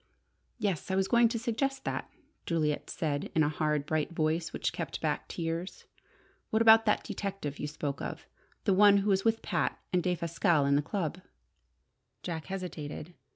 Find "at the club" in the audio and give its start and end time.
10.67-11.21